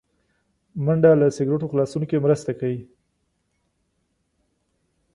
[0.85, 2.81] منډه له سګرټو خلاصون کې مرسته کوي